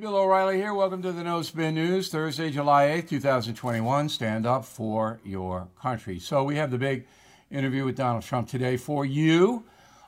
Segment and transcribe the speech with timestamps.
[0.00, 0.72] Bill O'Reilly here.
[0.72, 4.08] Welcome to the No Spin News, Thursday, July 8th, 2021.
[4.08, 6.18] Stand up for your country.
[6.18, 7.06] So, we have the big
[7.50, 9.62] interview with Donald Trump today for you.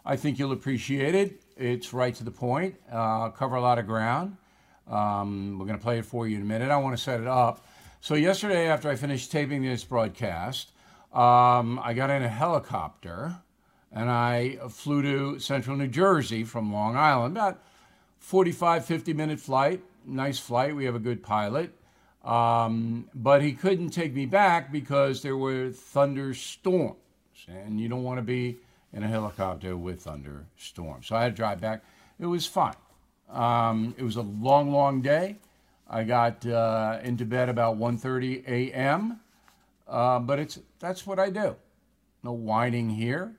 [0.06, 1.42] I think you'll appreciate it.
[1.58, 4.38] It's right to the point, uh, cover a lot of ground.
[4.88, 6.70] Um, we're going to play it for you in a minute.
[6.70, 7.66] I want to set it up.
[8.00, 10.70] So, yesterday, after I finished taping this broadcast,
[11.12, 13.36] um, I got in a helicopter
[13.92, 17.62] and I flew to central New Jersey from Long Island, about
[18.22, 19.82] 45, 50 minute flight.
[20.06, 20.74] Nice flight.
[20.74, 21.74] We have a good pilot.
[22.24, 26.96] Um, but he couldn't take me back because there were thunderstorms.
[27.48, 28.58] And you don't want to be
[28.92, 31.08] in a helicopter with thunderstorms.
[31.08, 31.82] So I had to drive back.
[32.20, 32.74] It was fun.
[33.28, 35.38] Um, it was a long, long day.
[35.90, 39.20] I got uh, into bed about 1.30 a.m.
[39.88, 41.56] Uh, but it's that's what I do.
[42.22, 43.34] No whining here.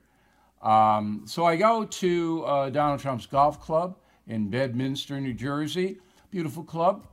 [0.62, 3.96] Um, so I go to uh, Donald Trump's golf club
[4.28, 5.98] in Bedminster, New Jersey.
[6.32, 7.06] Beautiful club.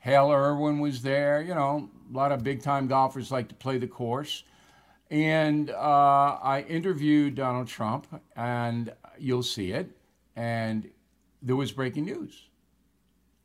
[0.00, 1.42] Hale Irwin was there.
[1.42, 4.44] You know, a lot of big time golfers like to play the course.
[5.10, 8.06] And uh, I interviewed Donald Trump,
[8.36, 9.90] and you'll see it.
[10.34, 10.90] And
[11.40, 12.48] there was breaking news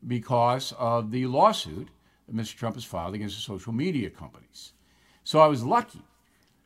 [0.08, 1.90] because of the lawsuit
[2.28, 2.56] that Mr.
[2.56, 4.72] Trump has filed against the social media companies.
[5.24, 6.02] So I was lucky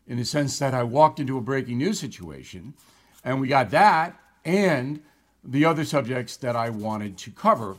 [0.08, 2.76] in the sense that I walked into a breaking news situation
[3.24, 5.02] and we got that and
[5.44, 7.76] the other subjects that I wanted to cover.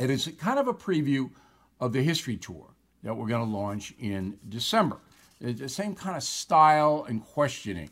[0.00, 1.30] It is kind of a preview
[1.78, 2.66] of the history tour
[3.02, 4.98] that we're going to launch in December.
[5.40, 7.90] It's the same kind of style and questioning.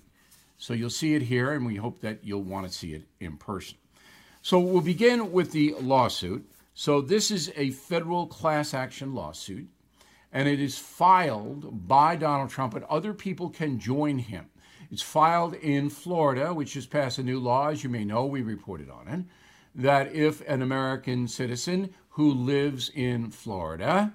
[0.59, 3.37] So you'll see it here, and we hope that you'll want to see it in
[3.37, 3.79] person.
[4.43, 6.49] So we'll begin with the lawsuit.
[6.75, 9.69] So this is a federal class action lawsuit,
[10.33, 14.47] and it is filed by Donald Trump, and other people can join him.
[14.91, 18.43] It's filed in Florida, which has passed a new law, as you may know, we
[18.43, 19.25] reported on it,
[19.75, 24.12] that if an American citizen who lives in Florida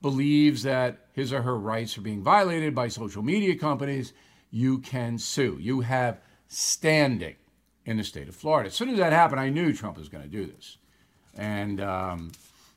[0.00, 4.12] believes that his or her rights are being violated by social media companies,
[4.50, 5.56] you can sue.
[5.60, 7.36] You have standing
[7.86, 8.68] in the state of Florida.
[8.68, 10.76] As soon as that happened, I knew Trump was going to do this.
[11.36, 12.32] And um,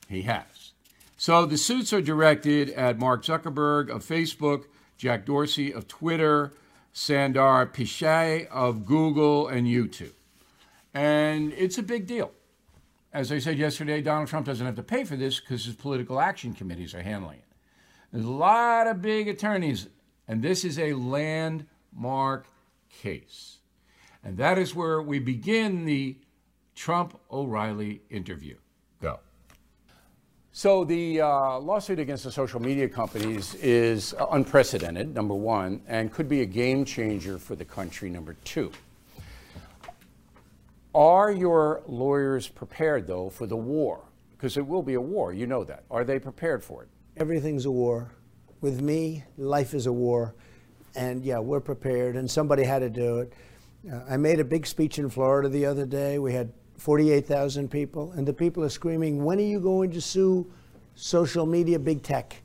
[0.08, 0.74] he has.
[1.18, 4.66] So the suits are directed at Mark Zuckerberg of Facebook,
[4.98, 6.54] Jack Dorsey of Twitter,
[6.96, 10.14] Sundar Pichai of Google and YouTube.
[10.94, 12.32] And it's a big deal.
[13.12, 16.22] As I said yesterday, Donald Trump doesn't have to pay for this because his political
[16.22, 17.46] action committees are handling it.
[18.14, 19.88] There's a lot of big attorneys,
[20.26, 22.48] and this is a landmark
[22.90, 23.58] case.
[24.24, 26.18] And that is where we begin the
[26.76, 28.56] Trump O'Reilly interview.
[30.58, 36.30] So the uh, lawsuit against the social media companies is unprecedented, number one, and could
[36.30, 38.72] be a game changer for the country, number two.
[40.94, 44.06] Are your lawyers prepared, though, for the war?
[44.38, 45.84] Because it will be a war, you know that.
[45.92, 46.90] Are they prepared for it?
[47.18, 48.12] Everything's a war.
[48.62, 50.36] With me, life is a war.
[50.96, 53.34] And yeah, we're prepared, and somebody had to do it.
[53.92, 56.18] Uh, I made a big speech in Florida the other day.
[56.18, 60.52] We had 48,000 people, and the people are screaming, When are you going to sue
[60.96, 62.36] social media big tech?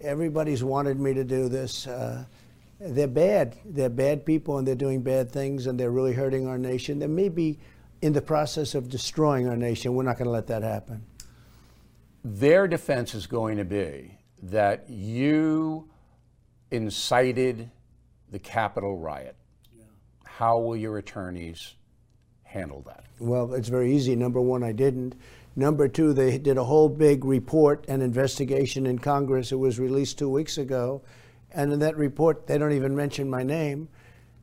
[0.00, 1.86] Everybody's wanted me to do this.
[1.86, 2.24] Uh,
[2.78, 3.56] they're bad.
[3.64, 6.98] They're bad people, and they're doing bad things, and they're really hurting our nation.
[6.98, 7.58] They may be
[8.02, 9.94] in the process of destroying our nation.
[9.94, 11.04] We're not going to let that happen.
[12.24, 15.88] Their defense is going to be that you
[16.70, 17.70] incited
[18.30, 19.36] the Capitol riot.
[19.76, 19.84] Yeah.
[20.24, 21.74] How will your attorneys
[22.56, 23.04] handle that?
[23.18, 24.16] Well, it's very easy.
[24.16, 25.14] Number one, I didn't.
[25.54, 29.52] Number two, they did a whole big report and investigation in Congress.
[29.52, 31.02] It was released two weeks ago.
[31.52, 33.88] And in that report, they don't even mention my name.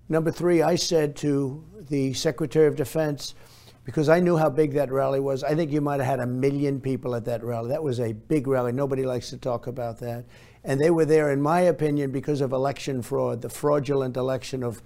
[0.10, 3.36] Number three, I said to the Secretary of Defense,
[3.84, 6.26] because I knew how big that rally was, I think you might have had a
[6.26, 7.70] million people at that rally.
[7.70, 8.72] That was a big rally.
[8.72, 10.26] Nobody likes to talk about that.
[10.64, 14.82] And they were there, in my opinion, because of election fraud, the fraudulent election of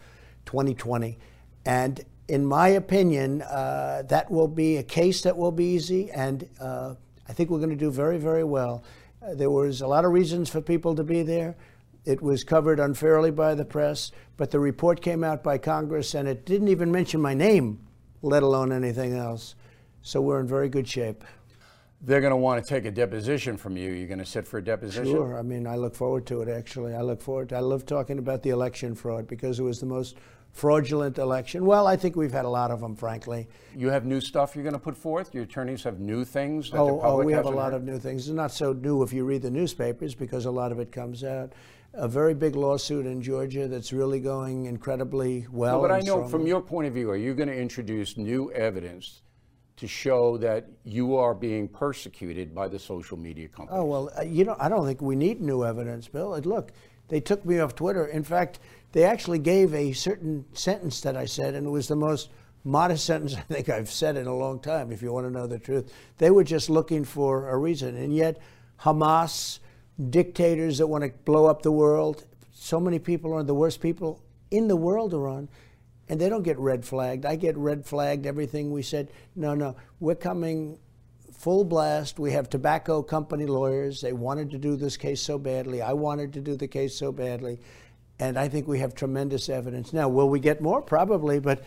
[0.46, 1.20] 2020.
[1.66, 6.48] And in my opinion, uh, that will be a case that will be easy, and
[6.60, 6.96] uh,
[7.28, 8.84] I think we're going to do very, very well.
[9.22, 11.56] Uh, there was a lot of reasons for people to be there.
[12.06, 16.28] It was covered unfairly by the press, but the report came out by Congress, and
[16.28, 17.80] it didn't even mention my name,
[18.22, 19.56] let alone anything else.
[20.02, 21.24] So we're in very good shape.
[22.00, 23.92] They're going to want to take a deposition from you.
[23.92, 25.12] You're going to sit for a deposition?
[25.12, 25.38] Sure.
[25.38, 26.94] I mean, I look forward to it, actually.
[26.94, 29.88] I look forward to I love talking about the election fraud because it was the
[29.88, 30.18] most
[30.52, 31.66] fraudulent election.
[31.66, 33.48] Well, I think we've had a lot of them, frankly.
[33.76, 35.34] You have new stuff you're going to put forth?
[35.34, 37.78] Your attorneys have new things that oh, the public Oh, we have a lot heard?
[37.78, 38.28] of new things.
[38.28, 41.24] It's not so new if you read the newspapers because a lot of it comes
[41.24, 41.54] out.
[41.94, 45.82] A very big lawsuit in Georgia that's really going incredibly well.
[45.82, 48.52] No, but I know from your point of view, are you going to introduce new
[48.52, 49.22] evidence
[49.78, 53.80] to show that you are being persecuted by the social media companies?
[53.80, 56.38] Oh, well, uh, you know, I don't think we need new evidence, Bill.
[56.40, 56.72] Look,
[57.08, 58.08] they took me off Twitter.
[58.08, 58.60] In fact,
[58.92, 62.30] they actually gave a certain sentence that I said, and it was the most
[62.64, 65.48] modest sentence I think I've said in a long time, if you want to know
[65.48, 65.94] the truth.
[66.18, 67.96] They were just looking for a reason.
[67.96, 68.40] And yet,
[68.82, 69.60] Hamas,
[70.10, 74.22] dictators that want to blow up the world, so many people are the worst people
[74.52, 75.50] in the world are on,
[76.10, 77.26] and they don't get red flagged.
[77.26, 79.12] I get red flagged everything we said.
[79.36, 80.80] No, no, we're coming
[81.34, 82.18] full blast.
[82.18, 84.02] We have tobacco company lawyers.
[84.02, 85.82] They wanted to do this case so badly.
[85.82, 87.60] I wanted to do the case so badly.
[88.20, 89.94] And I think we have tremendous evidence.
[89.94, 90.82] Now, will we get more?
[90.82, 91.64] Probably, but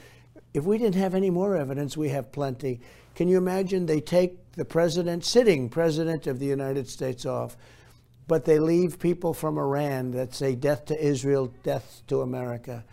[0.52, 2.80] if we didn't have any more evidence, we have plenty.
[3.14, 7.56] Can you imagine they take the president, sitting president of the United States, off,
[8.26, 12.84] but they leave people from Iran that say death to Israel, death to America.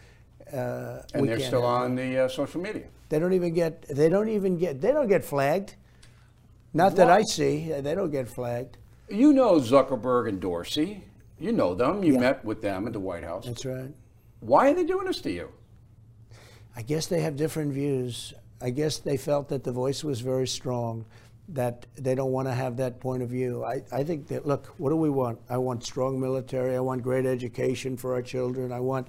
[0.52, 2.86] Uh, and they're still on the uh, social media.
[3.10, 3.88] They don't even get.
[3.88, 4.82] They don't even get.
[4.82, 5.76] They don't get flagged.
[6.74, 7.72] Not that I see.
[7.72, 8.78] They don't get flagged.
[9.10, 11.04] You know Zuckerberg and Dorsey.
[11.40, 12.04] You know them.
[12.04, 12.20] You yeah.
[12.20, 13.46] met with them at the White House.
[13.46, 13.94] That's right.
[14.40, 15.52] Why are they doing this to you?
[16.76, 18.34] I guess they have different views.
[18.62, 21.06] I guess they felt that the voice was very strong,
[21.50, 23.64] that they don't want to have that point of view.
[23.64, 25.40] I, I think that, look, what do we want?
[25.50, 26.76] I want strong military.
[26.76, 28.72] I want great education for our children.
[28.72, 29.08] I want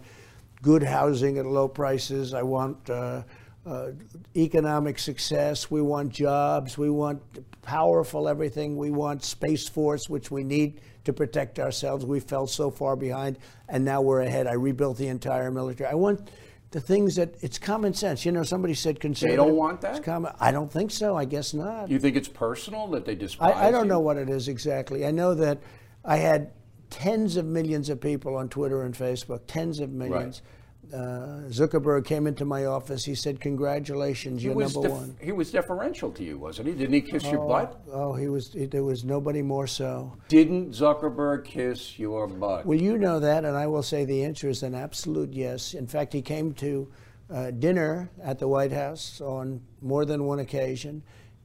[0.63, 2.35] good housing at low prices.
[2.35, 3.23] I want uh,
[3.69, 3.93] uh,
[4.35, 5.71] economic success.
[5.71, 6.79] We want jobs.
[6.79, 7.23] We want
[7.63, 8.77] powerful everything.
[8.77, 12.05] We want Space Force, which we need to protect ourselves.
[12.05, 13.39] We fell so far behind,
[13.69, 14.47] and now we're ahead.
[14.47, 15.91] I rebuilt the entire military.
[15.91, 16.31] I want
[16.71, 18.25] the things that it's common sense.
[18.25, 19.39] You know, somebody said conservative.
[19.39, 20.03] They don't want that.
[20.03, 21.17] Common, I don't think so.
[21.17, 21.91] I guess not.
[21.91, 23.55] You think it's personal that they despise?
[23.55, 23.91] I, I don't you?
[23.91, 25.07] know what it is exactly.
[25.07, 25.59] I know that
[26.05, 26.53] I had
[26.89, 30.41] tens of millions of people on Twitter and Facebook, tens of millions.
[30.43, 30.55] Right
[30.93, 33.05] uh, Zuckerberg came into my office.
[33.05, 36.75] He said, "Congratulations, you're number one." He was deferential to you, wasn't he?
[36.75, 37.81] Didn't he kiss oh, your butt?
[37.93, 38.53] Oh, he was.
[38.53, 40.17] He, there was nobody more so.
[40.29, 42.65] Didn't Zuckerberg kiss your butt?
[42.65, 45.75] Well, you know that, and I will say the answer is an absolute yes.
[45.75, 46.91] In fact, he came to
[47.31, 51.03] uh, dinner at the White House on more than one occasion,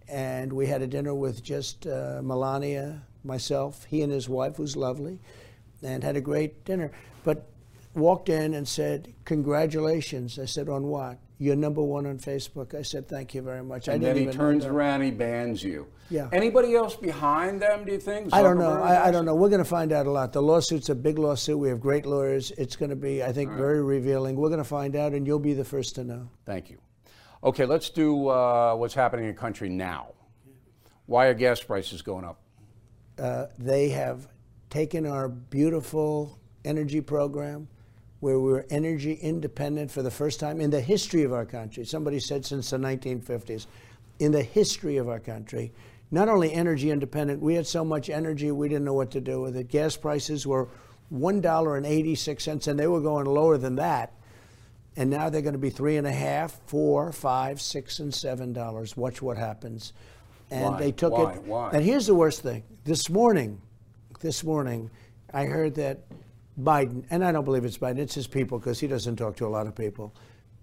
[0.07, 4.77] and we had a dinner with just uh, Melania, myself, he and his wife, who's
[4.77, 5.19] lovely,
[5.81, 6.91] and had a great dinner.
[7.23, 7.49] But
[7.95, 10.39] walked in and said, Congratulations.
[10.39, 11.19] I said, On what?
[11.37, 12.73] You're number one on Facebook.
[12.73, 13.87] I said, Thank you very much.
[13.87, 15.87] And I then he turns around, he bans you.
[16.09, 16.29] Yeah.
[16.31, 18.27] Anybody else behind them, do you think?
[18.27, 18.81] Zuckerberg I don't know.
[18.81, 19.35] I, I, don't know.
[19.35, 20.31] We're going to find out a lot.
[20.31, 21.57] The lawsuit's a big lawsuit.
[21.57, 22.51] We have great lawyers.
[22.51, 23.57] It's going to be, I think, right.
[23.57, 24.35] very revealing.
[24.35, 26.29] We're going to find out, and you'll be the first to know.
[26.45, 26.77] Thank you.
[27.43, 30.13] Okay, let's do uh, what's happening in the country now.
[31.07, 32.39] Why are gas prices going up?
[33.19, 34.27] Uh, they have
[34.69, 37.67] taken our beautiful energy program
[38.23, 41.83] where we were energy independent for the first time in the history of our country.
[41.83, 43.67] Somebody said since the 1950s,
[44.19, 45.73] in the history of our country,
[46.09, 49.41] not only energy independent, we had so much energy we didn't know what to do
[49.41, 49.67] with it.
[49.67, 50.69] Gas prices were
[51.13, 54.13] $1.86, and they were going lower than that.
[54.95, 58.53] And now they're going to be three and a half, four, five, six, and seven
[58.53, 58.95] dollars.
[58.95, 59.91] Watch what happens.
[60.49, 60.79] And Why?
[60.79, 61.33] they took Why?
[61.33, 61.43] it.
[61.43, 61.71] Why?
[61.73, 62.63] And here's the worst thing.
[62.85, 63.59] This morning,
[64.21, 64.91] this morning,
[65.33, 66.05] I heard that
[66.59, 69.47] Biden, and I don't believe it's Biden, it's his people because he doesn't talk to
[69.47, 70.13] a lot of people,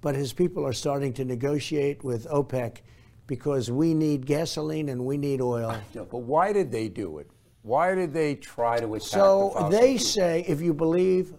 [0.01, 2.79] but his people are starting to negotiate with OPEC
[3.27, 5.77] because we need gasoline and we need oil.
[5.95, 7.31] but why did they do it?
[7.63, 11.35] Why did they try to attack so the they say, if you believe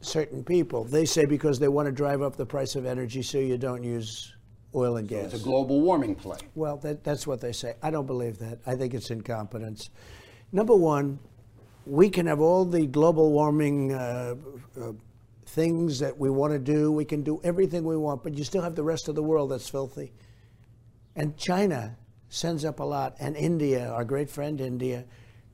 [0.00, 3.38] certain people, they say because they want to drive up the price of energy so
[3.38, 4.34] you don't use
[4.74, 5.32] oil and so gas.
[5.32, 6.38] It's a global warming play.
[6.54, 7.74] Well, that, that's what they say.
[7.82, 8.58] I don't believe that.
[8.66, 9.90] I think it's incompetence.
[10.52, 11.18] Number one,
[11.86, 14.34] we can have all the global warming uh,
[14.80, 14.92] uh,
[15.46, 16.90] things that we want to do.
[16.92, 19.50] We can do everything we want, but you still have the rest of the world
[19.50, 20.12] that's filthy.
[21.14, 21.96] And China
[22.28, 25.04] sends up a lot, and India, our great friend India,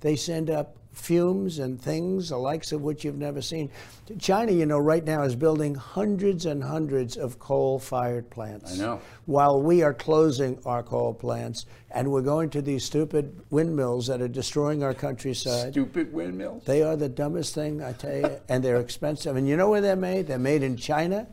[0.00, 3.70] they send up fumes and things, the likes of which you've never seen.
[4.18, 8.74] China, you know, right now is building hundreds and hundreds of coal fired plants.
[8.74, 9.00] I know.
[9.26, 14.20] While we are closing our coal plants and we're going to these stupid windmills that
[14.20, 15.72] are destroying our countryside.
[15.72, 16.64] Stupid windmills?
[16.64, 19.36] They are the dumbest thing, I tell you, and they're expensive.
[19.36, 20.26] And you know where they're made?
[20.26, 21.26] They're made in China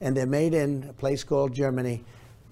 [0.00, 2.04] and they're made in a place called Germany.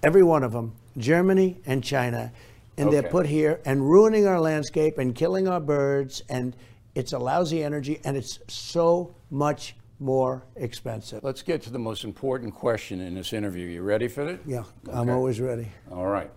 [0.03, 2.31] Every one of them, Germany and China
[2.77, 2.99] and okay.
[2.99, 6.55] they're put here and ruining our landscape and killing our birds and
[6.93, 11.23] it's a lousy energy and it's so much more expensive.
[11.23, 13.67] Let's get to the most important question in this interview.
[13.67, 14.41] You ready for it?
[14.45, 14.91] Yeah, okay.
[14.91, 15.67] I'm always ready.
[15.91, 16.31] All right.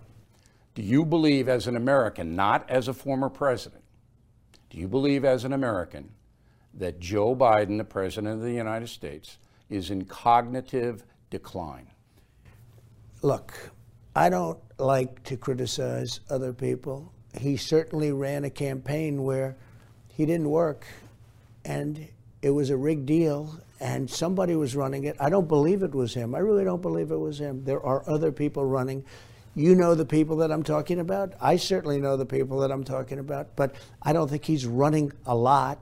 [0.75, 3.83] Do you believe as an American, not as a former president,
[4.69, 6.09] do you believe as an American
[6.75, 9.37] that Joe Biden, the president of the United States,
[9.69, 11.87] is in cognitive decline?
[13.21, 13.71] Look,
[14.15, 17.11] I don't like to criticize other people.
[17.37, 19.55] He certainly ran a campaign where
[20.07, 20.85] he didn't work
[21.65, 22.07] and
[22.41, 25.15] it was a rigged deal and somebody was running it.
[25.19, 26.35] I don't believe it was him.
[26.35, 27.63] I really don't believe it was him.
[27.63, 29.05] There are other people running.
[29.55, 31.33] You know the people that I'm talking about.
[31.41, 35.11] I certainly know the people that I'm talking about, but I don't think he's running
[35.25, 35.79] a lot.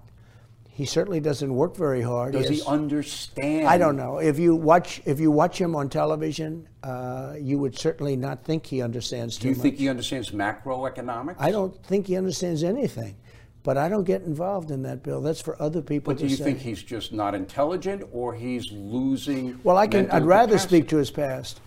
[0.77, 2.34] He certainly doesn't work very hard.
[2.34, 3.67] Does he, he understand?
[3.67, 4.19] I don't know.
[4.19, 8.63] If you watch if you watch him on television, uh, you would certainly not think
[8.63, 9.62] he understands too Do you much.
[9.63, 11.38] think he understands macroeconomics?
[11.39, 13.15] I don't think he understands anything.
[13.63, 15.19] But I don't get involved in that, Bill.
[15.19, 16.43] That's for other people But to do you say.
[16.43, 19.60] think he's just not intelligent, or he's losing?
[19.63, 20.12] Well, I can.
[20.12, 20.77] I'd rather capacity?
[20.77, 21.60] speak to his past.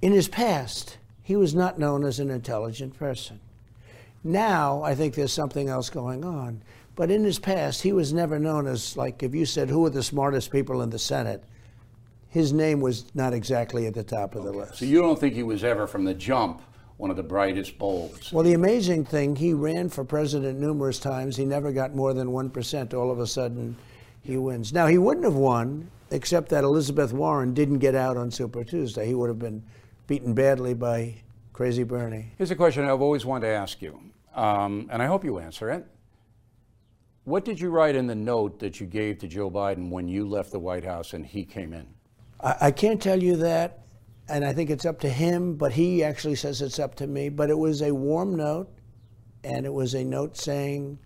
[0.00, 3.40] In his past, he was not known as an intelligent person.
[4.22, 6.62] Now, I think there's something else going on.
[6.96, 9.90] But in his past, he was never known as like if you said who are
[9.90, 11.42] the smartest people in the Senate,
[12.28, 14.76] his name was not exactly at the top of the list.
[14.76, 16.62] So you don't think he was ever from the jump
[16.96, 18.32] one of the brightest bulbs?
[18.32, 21.36] Well, the amazing thing, he ran for president numerous times.
[21.36, 22.94] He never got more than 1%.
[22.94, 23.76] All of a sudden,
[24.22, 24.72] he wins.
[24.72, 29.06] Now, he wouldn't have won, except that Elizabeth Warren didn't get out on Super Tuesday.
[29.06, 29.62] He would have been
[30.06, 31.16] beaten badly by
[31.52, 32.32] Crazy Bernie.
[32.38, 34.00] Here's a question I've always wanted to ask you,
[34.34, 35.86] um, and I hope you answer it.
[37.24, 40.28] What did you write in the note that you gave to Joe Biden when you
[40.28, 41.86] left the White House and he came in?
[42.42, 43.80] I, I can't tell you that,
[44.28, 47.30] and I think it's up to him, but he actually says it's up to me.
[47.30, 48.68] But it was a warm note,
[49.42, 50.98] and it was a note saying,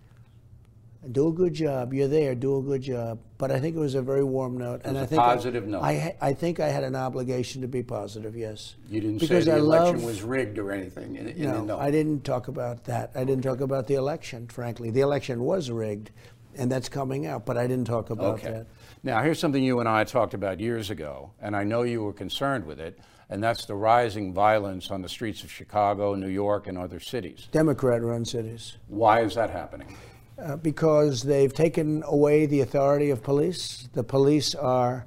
[1.11, 1.93] do a good job.
[1.93, 2.35] You're there.
[2.35, 3.19] Do a good job.
[3.37, 5.67] But I think it was a very warm note, and I a think positive I,
[5.67, 5.81] note.
[5.83, 8.35] I, I think I had an obligation to be positive.
[8.35, 8.75] Yes.
[8.89, 11.63] You didn't Because say the I election love- was rigged or anything in, in No,
[11.63, 11.79] note.
[11.79, 13.11] I didn't talk about that.
[13.15, 14.47] I didn't talk about the election.
[14.47, 16.11] Frankly, the election was rigged,
[16.55, 17.45] and that's coming out.
[17.45, 18.51] But I didn't talk about Okay.
[18.51, 18.67] that.
[19.01, 22.11] Now, here's something you and I talked about years ago, and I know you were
[22.11, 26.67] concerned with it, and that's the rising violence on the streets of Chicago, New York,
[26.67, 27.47] and other cities.
[27.53, 28.75] Democrat-run cities.
[28.89, 29.95] Why is that happening?
[30.41, 33.89] Uh, because they've taken away the authority of police.
[33.93, 35.05] The police are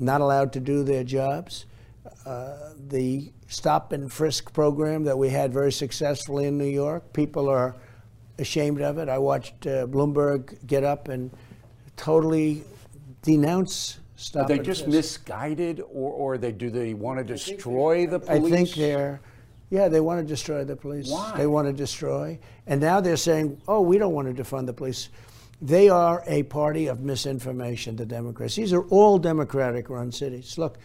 [0.00, 1.66] not allowed to do their jobs.
[2.26, 7.48] Uh, the stop and frisk program that we had very successfully in New York, people
[7.48, 7.76] are
[8.38, 9.08] ashamed of it.
[9.08, 11.30] I watched uh, Bloomberg get up and
[11.96, 12.64] totally
[13.22, 14.96] denounce stop Are they and just frisk.
[14.96, 18.52] misguided, or, or they do they want to destroy the police?
[18.52, 19.20] I think they're,
[19.74, 21.10] yeah, they want to destroy the police.
[21.10, 21.34] Why?
[21.36, 22.38] They want to destroy.
[22.68, 25.08] And now they're saying, oh, we don't want to defund the police.
[25.60, 28.54] They are a party of misinformation, the Democrats.
[28.54, 30.58] These are all Democratic run cities.
[30.58, 30.78] Look,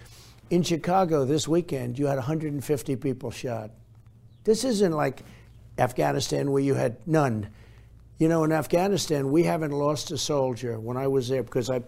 [0.50, 3.70] in Chicago this weekend, you had 150 people shot.
[4.44, 5.22] This isn't like
[5.78, 7.48] Afghanistan where you had none.
[8.18, 11.84] You know, in Afghanistan, we haven't lost a soldier when I was there because I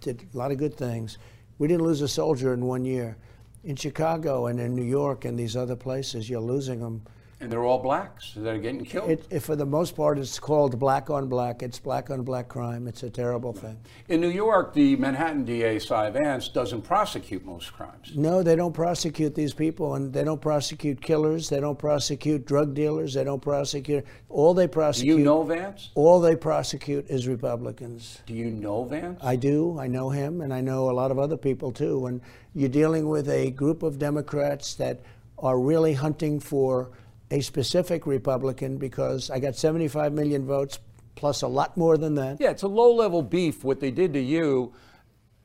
[0.00, 1.16] did a lot of good things.
[1.58, 3.16] We didn't lose a soldier in one year.
[3.62, 7.02] In Chicago and in New York and these other places, you're losing them.
[7.42, 9.08] And they're all blacks that are getting killed.
[9.08, 11.62] It, it, for the most part, it's called black on black.
[11.62, 12.86] It's black on black crime.
[12.86, 13.78] It's a terrible thing.
[14.08, 18.12] In New York, the Manhattan DA, Cy Vance, doesn't prosecute most crimes.
[18.14, 21.48] No, they don't prosecute these people, and they don't prosecute killers.
[21.48, 23.14] They don't prosecute drug dealers.
[23.14, 24.04] They don't prosecute.
[24.28, 25.14] All they prosecute.
[25.14, 25.92] Do you know Vance?
[25.94, 28.20] All they prosecute is Republicans.
[28.26, 29.18] Do you know Vance?
[29.22, 29.78] I do.
[29.78, 32.04] I know him, and I know a lot of other people too.
[32.04, 32.20] And
[32.54, 35.00] you're dealing with a group of Democrats that
[35.38, 36.90] are really hunting for
[37.30, 40.78] a specific Republican because I got 75 million votes
[41.14, 42.40] plus a lot more than that.
[42.40, 43.62] Yeah, it's a low level beef.
[43.62, 44.72] What they did to you,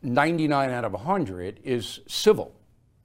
[0.01, 2.55] 99 out of 100, is civil.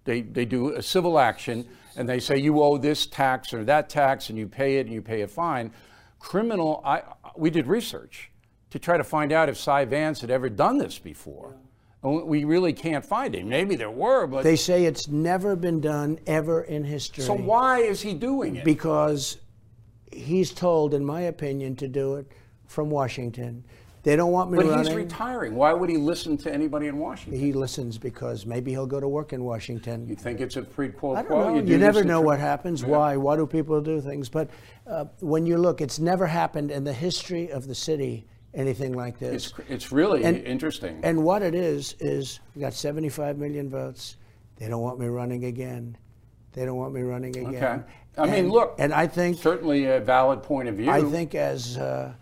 [0.05, 3.89] They, they do a civil action and they say you owe this tax or that
[3.89, 5.73] tax and you pay it and you pay a fine.
[6.19, 7.03] Criminal, I,
[7.37, 8.31] we did research
[8.71, 11.57] to try to find out if Cy Vance had ever done this before.
[12.03, 13.49] We really can't find him.
[13.49, 17.25] Maybe there were, but They say it's never been done ever in history.
[17.25, 18.65] so why is he doing it?
[18.65, 19.37] Because
[20.11, 22.27] he's told, in my opinion, to do it
[22.67, 23.65] from Washington.
[24.03, 24.87] They don't want me but running.
[24.87, 25.55] he's retiring.
[25.55, 27.39] Why would he listen to anybody in Washington?
[27.39, 30.09] he listens because maybe he'll go to work in Washington.
[30.09, 31.61] you think it's a quid pro I don't know.
[31.61, 32.83] do You, never know what happens.
[32.83, 33.19] Why?
[33.19, 34.31] Why do people do things?
[34.31, 34.49] But
[34.87, 39.19] uh, when you look, it's never happened in the history of the city anything like
[39.19, 39.47] this.
[39.47, 41.01] It's, it's really And- interesting.
[41.03, 44.17] and what it is is we got 75 million votes.
[44.57, 45.97] They don't want me running again.
[46.53, 47.55] They don't want me running again.
[47.55, 47.81] Okay.
[48.19, 50.91] I mean, look, And I think certainly a valid point of view.
[50.91, 52.13] I think as uh,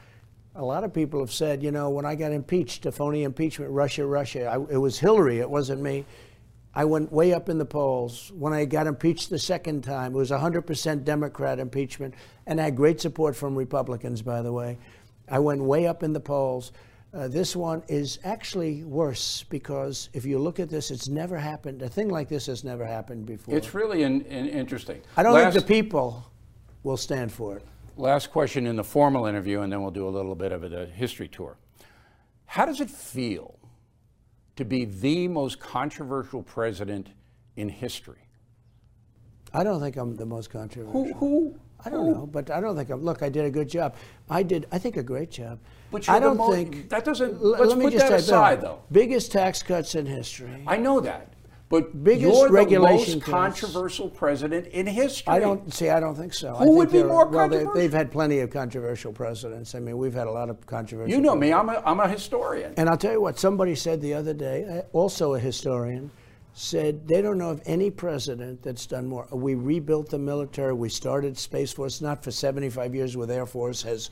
[0.55, 3.71] a lot of people have said, you know, when I got impeached, a phony impeachment,
[3.73, 6.05] Russia, Russia, I, it was Hillary, it wasn't me.
[6.75, 8.31] I went way up in the polls.
[8.37, 12.15] When I got impeached the second time, it was 100% Democrat impeachment,
[12.47, 14.79] and I had great support from Republicans, by the way.
[15.31, 16.73] I went way up in the polls.
[17.15, 21.81] Uh, this one is actually worse because if you look at this, it's never happened.
[21.81, 23.57] A thing like this has never happened before.
[23.57, 25.01] It's really in, in interesting.
[25.17, 26.31] I don't last, think the people
[26.83, 27.65] will stand for it.
[27.97, 30.87] Last question in the formal interview, and then we'll do a little bit of a
[30.87, 31.57] history tour.
[32.45, 33.59] How does it feel
[34.57, 37.09] to be the most controversial president
[37.57, 38.29] in history?
[39.53, 41.05] I don't think I'm the most controversial.
[41.05, 41.15] Who?
[41.15, 43.03] who I don't know, but I don't think I'm.
[43.03, 43.95] Look, I did a good job.
[44.29, 45.59] I did, I think, a great job.
[45.91, 47.43] But I don't the mo- think that doesn't.
[47.43, 48.83] Let's let me put just that aside, though.
[48.91, 50.65] Biggest tax cuts in history.
[50.67, 51.33] I know that,
[51.69, 53.25] but Biggest you're the most cuts.
[53.25, 55.33] controversial president in history.
[55.33, 55.89] I don't see.
[55.89, 56.55] I don't think so.
[56.55, 57.75] I Who think would be more well, they, controversial?
[57.75, 59.75] They've had plenty of controversial presidents.
[59.75, 61.15] I mean, we've had a lot of controversial.
[61.15, 61.53] You know me.
[61.53, 62.75] I'm a, I'm a historian.
[62.77, 63.39] And I'll tell you what.
[63.39, 66.11] Somebody said the other day, also a historian,
[66.59, 69.29] said they don't know of any president that's done more.
[69.33, 70.73] Uh, we rebuilt the military.
[70.73, 72.01] We started Space Force.
[72.01, 74.11] Not for 75 years with Air Force has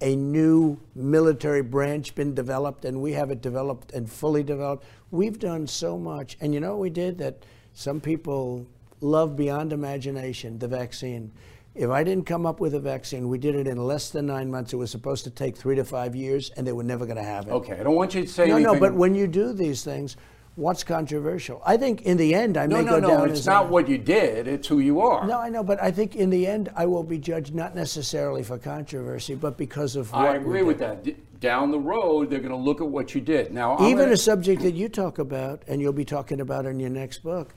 [0.00, 4.84] a new military branch been developed, and we have it developed and fully developed.
[5.10, 7.44] We've done so much, and you know what we did that
[7.74, 8.64] some people
[9.00, 11.32] love beyond imagination: the vaccine.
[11.74, 14.48] If I didn't come up with a vaccine, we did it in less than nine
[14.48, 14.72] months.
[14.72, 17.22] It was supposed to take three to five years, and they were never going to
[17.24, 17.50] have it.
[17.50, 18.74] Okay, I don't want you to say No, anything.
[18.74, 20.16] no, but when you do these things,
[20.56, 21.62] what's controversial?
[21.64, 23.08] I think in the end, I no, may no, go no.
[23.08, 24.46] down It's as not a, what you did.
[24.46, 25.26] It's who you are.
[25.26, 28.42] No, I know, but I think in the end, I will be judged not necessarily
[28.42, 31.06] for controversy, but because of what I agree with that.
[31.40, 33.54] Down the road, they're going to look at what you did.
[33.54, 36.66] Now, I'm Even gonna- a subject that you talk about, and you'll be talking about
[36.66, 37.54] in your next book,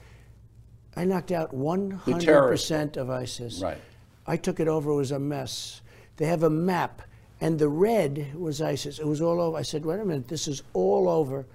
[0.96, 3.62] I knocked out 100% of ISIS.
[3.62, 3.78] Right.
[4.26, 5.82] I took it over, it was a mess.
[6.16, 7.02] They have a map,
[7.42, 9.00] and the red was ISIS.
[9.00, 9.58] It was all over.
[9.58, 11.46] I said, wait a minute, this is all over.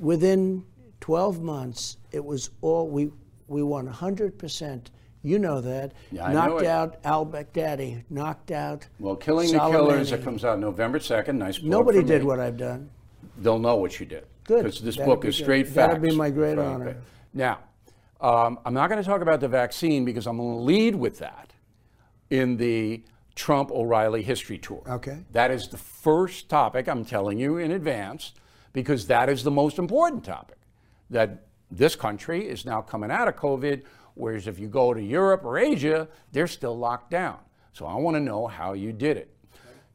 [0.00, 0.64] Within
[1.06, 3.12] 12 months, it was all, we,
[3.46, 4.86] we won 100%.
[5.22, 5.92] You know that.
[6.10, 6.66] Yeah, I know knocked it.
[6.66, 8.88] out al Baghdadi, knocked out.
[8.98, 10.08] well, killing the killers.
[10.08, 10.10] Soleimani.
[10.10, 11.38] That comes out November second.
[11.38, 11.58] Nice.
[11.58, 12.26] plug Nobody did me.
[12.26, 12.90] what I've done.
[13.38, 14.24] They'll know what you did.
[14.42, 14.64] Good.
[14.64, 15.44] Because this That'll book is good.
[15.44, 16.00] straight facts.
[16.00, 16.96] be my great honor.
[17.32, 17.60] Now,
[18.20, 21.20] um, I'm not going to talk about the vaccine because I'm going to lead with
[21.20, 21.52] that
[22.30, 23.04] in the
[23.36, 24.82] Trump O'Reilly history tour.
[24.88, 25.18] Okay.
[25.30, 28.32] That is the first topic I'm telling you in advance
[28.72, 30.55] because that is the most important topic.
[31.10, 33.82] That this country is now coming out of COVID,
[34.14, 37.38] whereas if you go to Europe or Asia, they're still locked down.
[37.72, 39.34] So I want to know how you did it.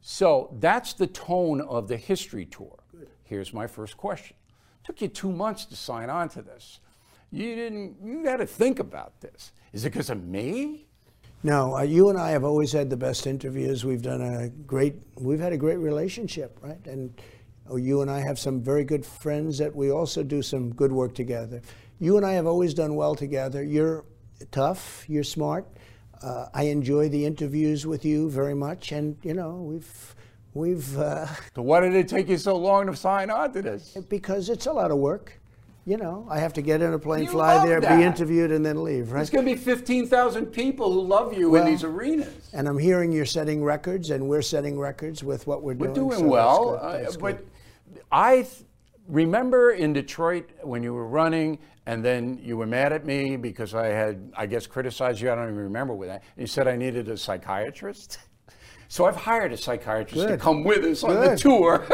[0.00, 2.78] So that's the tone of the history tour.
[3.24, 4.36] Here's my first question.
[4.84, 6.80] Took you two months to sign on to this.
[7.30, 7.96] You didn't.
[8.04, 9.52] You had to think about this.
[9.72, 10.86] Is it because of me?
[11.44, 13.84] No, uh, you and I have always had the best interviews.
[13.84, 16.84] We've done a great, we've had a great relationship, right?
[16.86, 17.20] And
[17.76, 21.14] you and I have some very good friends that we also do some good work
[21.14, 21.62] together.
[21.98, 23.62] You and I have always done well together.
[23.62, 24.04] You're
[24.50, 25.66] tough, you're smart.
[26.22, 30.14] Uh, I enjoy the interviews with you very much, and you know we've
[30.54, 33.96] we've uh, So why did it take you so long to sign on to this?
[34.08, 35.38] because it's a lot of work.
[35.84, 37.98] You know, I have to get in a plane, You fly there, that.
[37.98, 39.18] be interviewed, and then leave, right?
[39.18, 42.50] There's going to be 15,000 people who love you Well, in these arenas.
[42.52, 45.88] And I'm hearing you're setting records, and we're setting records with what we're, doing.
[45.88, 46.18] We're doing.
[46.20, 47.44] so well, uh, but.
[48.10, 48.64] I th-
[49.08, 53.74] remember in Detroit when you were running, and then you were mad at me because
[53.74, 55.30] I had, I guess, criticized you.
[55.30, 56.22] I don't even remember with that.
[56.36, 58.18] You said I needed a psychiatrist.
[58.88, 61.38] So I've hired a psychiatrist to come with us on the Good.
[61.38, 61.86] tour.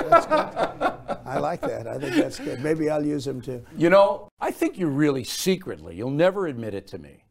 [1.25, 1.87] I like that.
[1.87, 2.61] I think that's good.
[2.61, 3.65] Maybe I'll use him too.
[3.77, 7.23] You know, I think you're really secretly, you'll never admit it to me,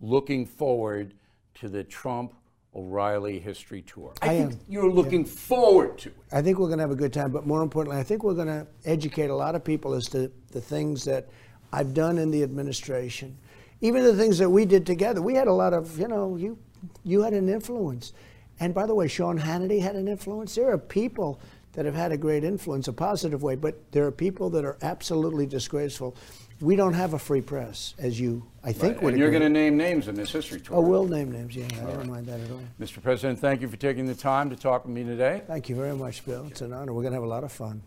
[0.00, 1.14] looking forward
[1.54, 2.32] to the Trump
[2.74, 4.12] O'Reilly history tour.
[4.20, 4.60] I, I think am.
[4.68, 6.16] you're looking forward to it.
[6.32, 8.34] I think we're going to have a good time, but more importantly, I think we're
[8.34, 11.28] going to educate a lot of people as to the things that
[11.72, 13.36] I've done in the administration,
[13.80, 15.22] even the things that we did together.
[15.22, 16.58] We had a lot of, you know, you
[17.04, 18.12] you had an influence,
[18.60, 20.54] and by the way, Sean Hannity had an influence.
[20.54, 21.40] There are people
[21.72, 24.78] that have had a great influence, a positive way, but there are people that are
[24.82, 26.16] absolutely disgraceful.
[26.60, 29.38] We don't have a free press, as you, I think, would and you're agree.
[29.38, 30.76] going to name names in this history tour.
[30.76, 31.54] Oh, we'll name names.
[31.54, 32.60] Yeah, I don't mind that at all.
[32.80, 33.00] Mr.
[33.00, 35.42] President, thank you for taking the time to talk with me today.
[35.46, 36.46] Thank you very much, Bill.
[36.50, 36.92] It's an honor.
[36.92, 37.82] We're going to have a lot of fun.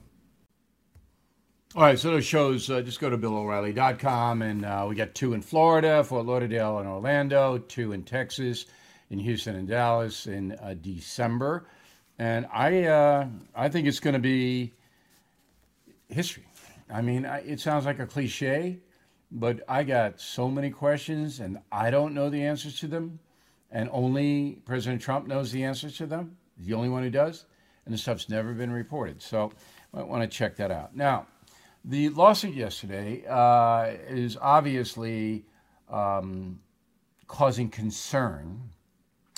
[1.75, 5.33] All right, so those shows, uh, just go to BillO'Reilly.com, and uh, we got two
[5.33, 8.65] in Florida, Fort Lauderdale and Orlando, two in Texas,
[9.09, 11.65] in Houston and Dallas in uh, December.
[12.19, 14.73] And I, uh, I think it's going to be
[16.09, 16.43] history.
[16.91, 18.79] I mean, I, it sounds like a cliche,
[19.31, 23.19] but I got so many questions, and I don't know the answers to them,
[23.71, 27.45] and only President Trump knows the answers to them, the only one who does,
[27.85, 29.21] and the stuff's never been reported.
[29.21, 29.51] So
[29.93, 30.95] I want to check that out.
[30.95, 31.27] Now,
[31.83, 35.45] the lawsuit yesterday uh, is obviously
[35.89, 36.59] um,
[37.27, 38.69] causing concern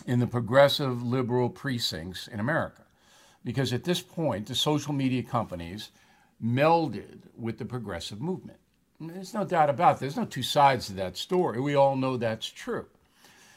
[0.05, 2.83] in the progressive liberal precincts in America
[3.43, 5.91] because at this point, the social media companies
[6.43, 8.59] melded with the progressive movement.
[8.99, 9.99] There's no doubt about it.
[9.99, 11.59] There's no two sides to that story.
[11.59, 12.85] We all know that's true.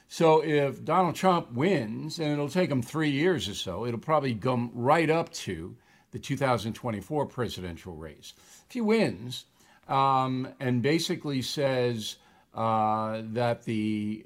[0.09, 4.35] So if Donald Trump wins, and it'll take him three years or so, it'll probably
[4.35, 5.77] come right up to
[6.13, 8.35] the 2024 presidential race.
[8.69, 9.45] If he wins
[9.89, 12.17] um, and basically says
[12.55, 14.25] uh, that the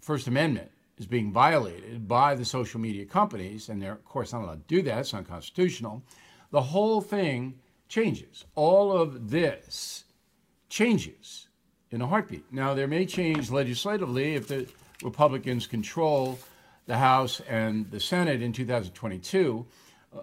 [0.00, 4.42] First Amendment is being violated by the social media companies, and they're, of course, not
[4.42, 6.02] allowed to do that, it's unconstitutional,
[6.50, 8.44] the whole thing changes.
[8.54, 10.04] All of this
[10.68, 11.48] changes
[11.90, 12.52] in a heartbeat.
[12.52, 14.68] Now, there may change legislatively if the
[15.02, 16.38] Republicans control
[16.86, 19.66] the House and the Senate in 2022,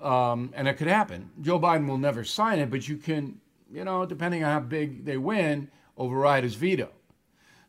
[0.01, 1.29] um, and it could happen.
[1.41, 3.39] Joe Biden will never sign it, but you can,
[3.71, 6.89] you know, depending on how big they win, override his veto.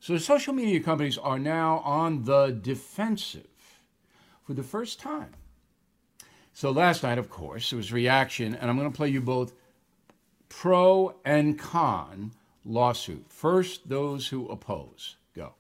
[0.00, 3.46] So social media companies are now on the defensive
[4.44, 5.32] for the first time.
[6.52, 9.52] So last night, of course, there was reaction, and I'm going to play you both
[10.48, 12.32] pro and con
[12.64, 13.24] lawsuit.
[13.28, 15.16] First, those who oppose.
[15.35, 15.54] Go.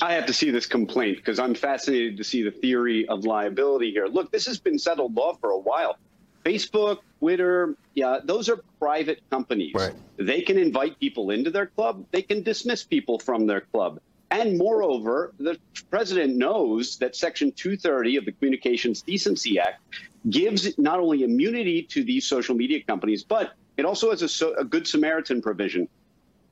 [0.00, 3.90] I have to see this complaint because I'm fascinated to see the theory of liability
[3.90, 4.06] here.
[4.06, 5.98] Look, this has been settled law for a while.
[6.44, 9.74] Facebook, Twitter, yeah, those are private companies.
[9.74, 9.94] Right.
[10.16, 13.98] They can invite people into their club, they can dismiss people from their club.
[14.30, 15.56] And moreover, the
[15.90, 19.80] president knows that Section 230 of the Communications Decency Act
[20.28, 24.64] gives not only immunity to these social media companies, but it also has a, a
[24.64, 25.88] Good Samaritan provision,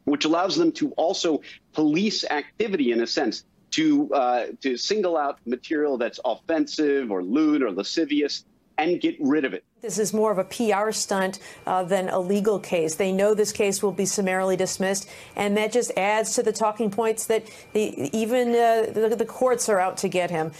[0.05, 1.41] which allows them to also
[1.73, 7.63] police activity in a sense to uh, to single out material that's offensive or lewd
[7.63, 8.45] or lascivious
[8.79, 9.65] and get rid of it.
[9.81, 12.95] This is more of a PR stunt uh, than a legal case.
[12.97, 16.91] They know this case will be summarily dismissed, and that just adds to the talking
[16.91, 20.53] points that the, even uh, the, the courts are out to get him.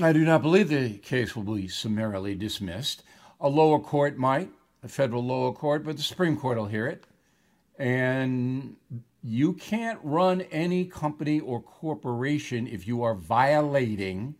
[0.00, 3.02] I do not believe the case will be summarily dismissed.
[3.40, 4.50] A lower court might,
[4.82, 7.04] a federal lower court, but the Supreme Court will hear it.
[7.78, 8.76] And
[9.22, 14.34] you can't run any company or corporation if you are violating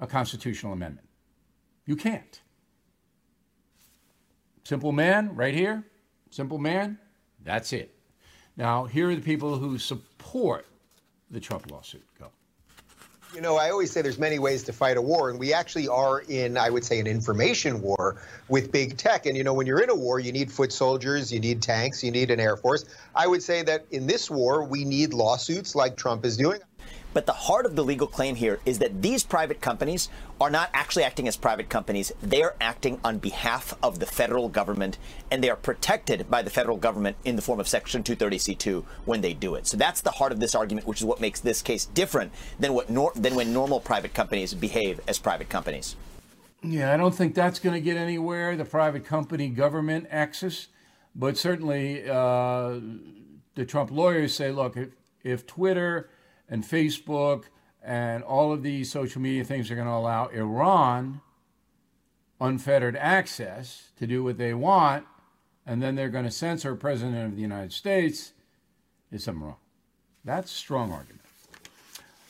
[0.00, 1.08] a constitutional amendment.
[1.86, 2.40] You can't.
[4.64, 5.84] Simple man, right here.
[6.30, 6.98] Simple man,
[7.44, 7.94] that's it.
[8.56, 10.66] Now, here are the people who support
[11.30, 12.04] the Trump lawsuit.
[12.18, 12.28] Go.
[13.34, 15.88] You know, I always say there's many ways to fight a war, and we actually
[15.88, 19.24] are in, I would say, an information war with big tech.
[19.24, 22.04] And, you know, when you're in a war, you need foot soldiers, you need tanks,
[22.04, 22.84] you need an air force.
[23.14, 26.60] I would say that in this war, we need lawsuits like Trump is doing.
[27.12, 30.08] But the heart of the legal claim here is that these private companies
[30.40, 32.12] are not actually acting as private companies.
[32.22, 34.98] They are acting on behalf of the federal government,
[35.30, 39.20] and they are protected by the federal government in the form of Section 230C2 when
[39.20, 39.66] they do it.
[39.66, 42.72] So that's the heart of this argument, which is what makes this case different than
[42.72, 45.96] what nor- than when normal private companies behave as private companies.
[46.62, 48.56] Yeah, I don't think that's going to get anywhere.
[48.56, 50.68] The private company government axis,
[51.14, 52.78] but certainly uh,
[53.54, 54.90] the Trump lawyers say, look, if,
[55.24, 56.08] if Twitter
[56.52, 57.44] and Facebook
[57.82, 61.22] and all of these social media things are going to allow Iran
[62.40, 65.06] unfettered access to do what they want,
[65.66, 68.34] and then they're going to censor president of the United States,
[69.10, 69.56] is something wrong.
[70.24, 71.22] That's a strong argument.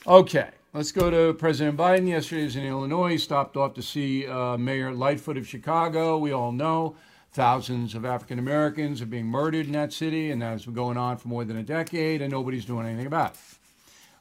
[0.07, 2.07] Okay, let's go to President Biden.
[2.07, 3.11] Yesterday was in Illinois.
[3.11, 6.17] He stopped off to see uh, Mayor Lightfoot of Chicago.
[6.17, 6.95] We all know
[7.33, 11.17] thousands of African Americans are being murdered in that city, and that's been going on
[11.17, 13.41] for more than a decade, and nobody's doing anything about it.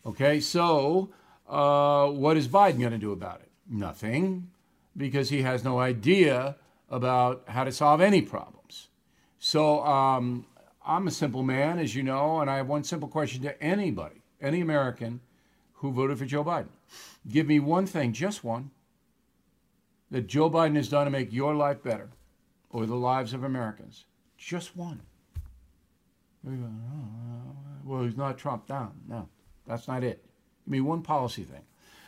[0.05, 1.11] Okay, so
[1.47, 3.49] uh, what is Biden going to do about it?
[3.69, 4.49] Nothing,
[4.97, 6.55] because he has no idea
[6.89, 8.89] about how to solve any problems.
[9.39, 10.45] So um,
[10.85, 14.21] I'm a simple man, as you know, and I have one simple question to anybody,
[14.41, 15.21] any American
[15.73, 16.69] who voted for Joe Biden.
[17.27, 18.71] Give me one thing, just one,
[20.09, 22.09] that Joe Biden has done to make your life better
[22.69, 24.05] or the lives of Americans.
[24.37, 25.01] Just one.
[26.43, 28.93] Well, he's not Trump down.
[29.07, 29.29] No.
[29.67, 30.23] That's not it.
[30.65, 31.61] Give me one policy thing.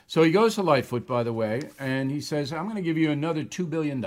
[0.07, 2.97] So he goes to Lightfoot, by the way, and he says, I'm going to give
[2.97, 4.05] you another $2 billion.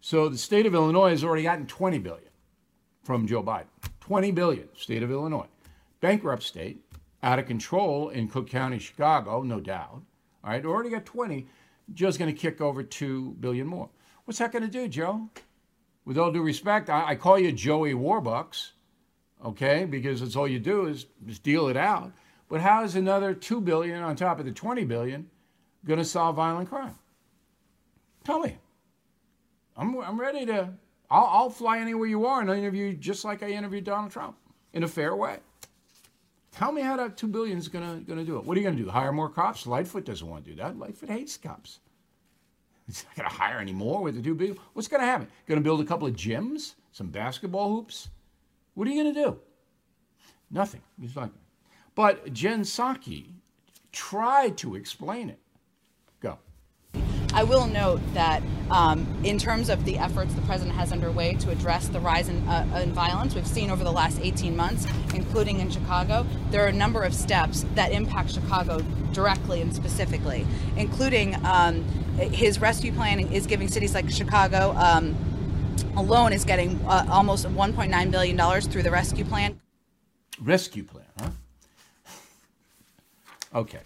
[0.00, 2.28] So the state of Illinois has already gotten 20 billion
[3.02, 3.66] from Joe Biden.
[4.00, 5.46] 20 billion, state of Illinois.
[6.00, 6.84] Bankrupt state,
[7.22, 10.02] out of control in Cook County, Chicago, no doubt.
[10.44, 11.46] All right, already got 20.
[11.94, 13.88] Joe's going to kick over 2 billion more.
[14.24, 15.28] What's that going to do, Joe?
[16.04, 18.72] With all due respect, I, I call you Joey Warbucks,
[19.44, 22.12] okay, because it's all you do is just deal it out.
[22.52, 25.30] But how is another two billion on top of the 20 billion
[25.86, 26.94] going to solve violent crime?
[28.24, 28.58] Tell me.
[29.74, 30.68] I'm, I'm ready to.
[31.10, 34.36] I'll, I'll fly anywhere you are and interview you just like I interviewed Donald Trump
[34.74, 35.38] in a fair way.
[36.50, 38.44] Tell me how that two billion is gonna gonna do it.
[38.44, 38.90] What are you gonna do?
[38.90, 39.66] Hire more cops?
[39.66, 40.78] Lightfoot doesn't want to do that.
[40.78, 41.80] Lightfoot hates cops.
[42.86, 44.58] He's not going to hire any more with the two billion.
[44.74, 45.26] What's going to happen?
[45.46, 48.10] Going to build a couple of gyms, some basketball hoops?
[48.74, 49.38] What are you going to do?
[50.50, 50.82] Nothing.
[51.00, 51.30] He's not.
[51.94, 53.26] But Jen Psaki
[53.92, 55.38] tried to explain it.
[56.20, 56.38] Go.
[57.34, 61.50] I will note that um, in terms of the efforts the president has underway to
[61.50, 65.60] address the rise in, uh, in, violence we've seen over the last 18 months, including
[65.60, 68.80] in Chicago, there are a number of steps that impact Chicago
[69.12, 71.82] directly and specifically, including um,
[72.16, 75.14] his rescue plan is giving cities like Chicago um,
[75.96, 79.60] alone is getting uh, almost 1.9 billion dollars through the rescue plan.
[80.40, 81.30] Rescue plan, huh?
[83.54, 83.80] Okay.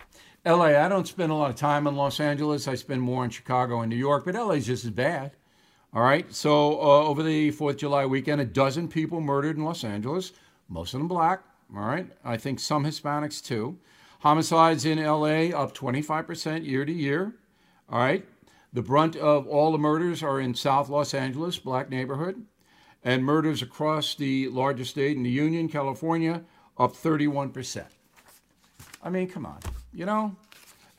[0.44, 2.68] LA, I don't spend a lot of time in Los Angeles.
[2.68, 5.32] I spend more in Chicago and New York, but LA is just as bad.
[5.92, 6.32] All right.
[6.32, 10.32] So uh, over the 4th of July weekend, a dozen people murdered in Los Angeles,
[10.68, 11.42] most of them black.
[11.74, 12.06] All right.
[12.24, 13.78] I think some Hispanics too.
[14.20, 17.34] Homicides in LA up 25% year to year.
[17.88, 18.24] All right.
[18.72, 22.44] The brunt of all the murders are in South Los Angeles, black neighborhood.
[23.02, 26.42] And murders across the largest state in the Union, California,
[26.78, 27.84] up 31%.
[29.06, 29.60] I mean, come on,
[29.92, 30.34] you know?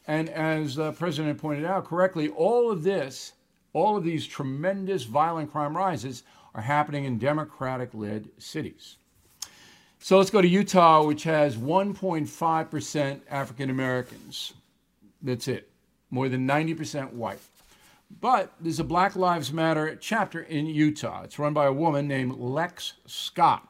[0.08, 3.34] And as the president pointed out correctly, all of this,
[3.74, 6.24] all of these tremendous violent crime rises
[6.56, 8.96] are happening in Democratic led cities.
[10.00, 14.54] So let's go to Utah, which has 1.5% African Americans.
[15.22, 15.70] That's it
[16.10, 17.40] more than 90% white.
[18.22, 21.24] But there's a Black Lives Matter chapter in Utah.
[21.24, 23.67] It's run by a woman named Lex Scott.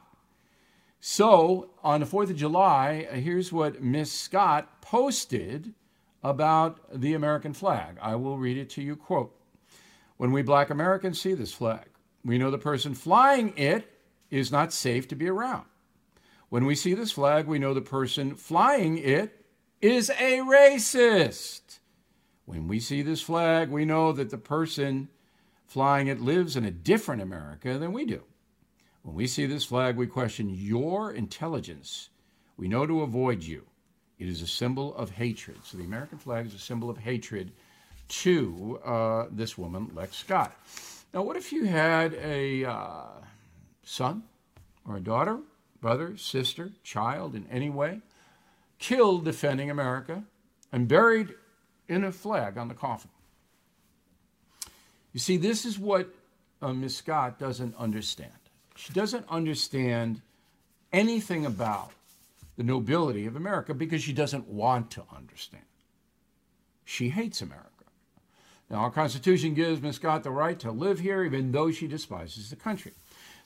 [1.00, 5.74] So on the 4th of July, uh, here's what Miss Scott posted
[6.22, 7.96] about the American flag.
[8.02, 8.96] I will read it to you.
[8.96, 9.34] Quote
[10.16, 11.86] When we black Americans see this flag,
[12.24, 13.92] we know the person flying it
[14.30, 15.64] is not safe to be around.
[16.48, 19.44] When we see this flag, we know the person flying it
[19.80, 21.78] is a racist.
[22.46, 25.08] When we see this flag, we know that the person
[25.66, 28.22] flying it lives in a different America than we do.
[29.02, 32.10] When we see this flag, we question your intelligence.
[32.56, 33.64] We know to avoid you.
[34.18, 35.58] It is a symbol of hatred.
[35.64, 37.52] So the American flag is a symbol of hatred
[38.08, 40.56] to uh, this woman, Lex Scott.
[41.14, 43.04] Now, what if you had a uh,
[43.82, 44.24] son
[44.86, 45.38] or a daughter,
[45.80, 48.00] brother, sister, child in any way,
[48.78, 50.24] killed defending America
[50.72, 51.34] and buried
[51.88, 53.10] in a flag on the coffin.
[55.12, 56.14] You see, this is what
[56.60, 58.32] uh, Miss Scott doesn't understand.
[58.78, 60.22] She doesn't understand
[60.92, 61.90] anything about
[62.56, 65.64] the nobility of America because she doesn't want to understand.
[66.84, 67.66] She hates America.
[68.70, 72.50] Now, our Constitution gives Miss Scott the right to live here even though she despises
[72.50, 72.92] the country.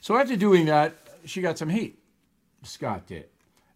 [0.00, 1.98] So, after doing that, she got some heat.
[2.62, 3.28] Scott did.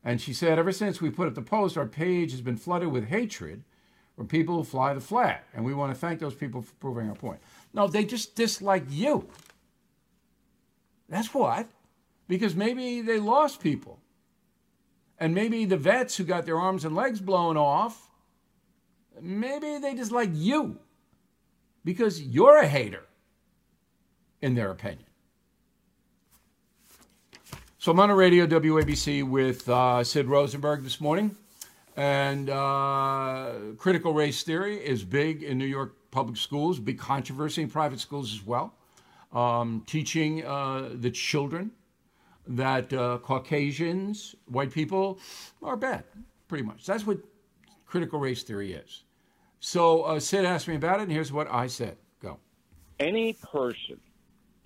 [0.05, 2.89] And she said, ever since we put up the post, our page has been flooded
[2.89, 3.65] with hatred
[4.15, 5.41] from people who fly the flag.
[5.55, 7.41] And we want to thank those people for proving our point.
[7.73, 9.27] No, they just dislike you.
[11.09, 11.69] That's what.
[12.29, 14.01] Because maybe they lost people.
[15.19, 18.11] And maybe the vets who got their arms and legs blown off,
[19.21, 20.79] maybe they dislike you
[21.85, 23.05] because you're a hater,
[24.43, 25.07] in their opinion.
[27.79, 31.37] So I'm on a radio, WABC, with uh, Sid Rosenberg this morning.
[31.97, 37.71] And uh, critical race theory is big in New York public schools, big controversy in
[37.71, 38.75] private schools as well.
[39.37, 41.71] Um, teaching uh, the children
[42.47, 45.19] that uh, Caucasians, white people,
[45.63, 46.05] are bad,
[46.49, 46.87] pretty much.
[46.87, 47.19] That's what
[47.85, 49.05] critical race theory is.
[49.61, 51.99] So uh, Sid asked me about it, and here's what I said.
[52.23, 52.39] Go.
[52.99, 54.01] Any person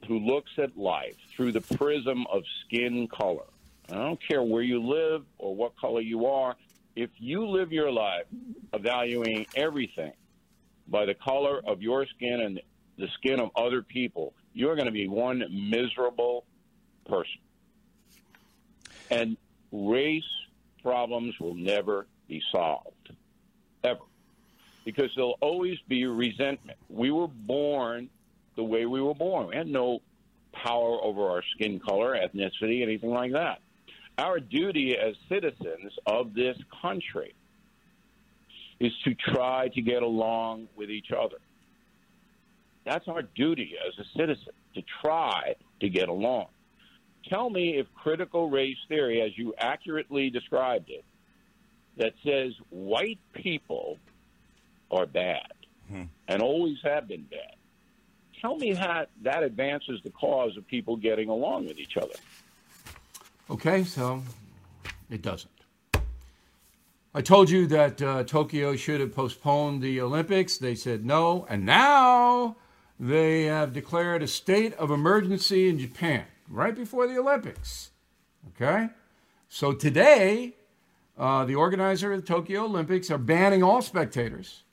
[0.06, 3.46] who looks at life through the prism of skin color,
[3.90, 6.54] I don't care where you live or what color you are,
[6.94, 8.26] if you live your life
[8.72, 10.12] evaluating everything
[10.86, 12.60] by the color of your skin and
[12.98, 16.44] the skin of other people, you're going to be one miserable
[17.06, 17.40] person.
[19.10, 19.36] And
[19.72, 20.22] race
[20.82, 23.12] problems will never be solved,
[23.82, 24.04] ever,
[24.84, 26.78] because there'll always be resentment.
[26.88, 28.08] We were born
[28.56, 29.48] the way we were born.
[29.48, 30.00] We had no
[30.52, 33.60] power over our skin color, ethnicity, anything like that
[34.20, 37.34] our duty as citizens of this country
[38.78, 41.38] is to try to get along with each other.
[42.84, 46.46] That's our duty as a citizen, to try to get along.
[47.28, 51.04] Tell me if critical race theory, as you accurately described it,
[51.96, 53.98] that says white people
[54.90, 55.52] are bad
[55.88, 56.04] hmm.
[56.28, 57.56] and always have been bad.
[58.40, 62.14] Tell me how that advances the cause of people getting along with each other.
[63.50, 64.22] Okay, so
[65.10, 65.50] it doesn't.
[67.12, 70.56] I told you that uh, Tokyo should have postponed the Olympics.
[70.56, 71.44] They said no.
[71.50, 72.56] And now
[73.00, 77.92] they have declared a state of emergency in Japan right before the Olympics.
[78.48, 78.90] Okay?
[79.48, 80.54] So today,
[81.18, 84.64] uh, the organizer of the Tokyo Olympics are banning all spectators